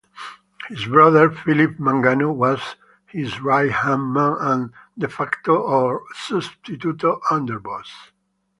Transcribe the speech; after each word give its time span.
His 0.69 0.85
brother 0.87 1.29
Philip 1.29 1.77
Mangano 1.77 2.33
was 2.33 2.59
his 3.05 3.39
right-hand 3.39 4.11
man 4.11 4.35
and 4.39 4.71
"de 4.97 5.07
facto", 5.07 5.55
or 5.55 6.01
"substituto", 6.15 7.21
underboss. 7.29 7.91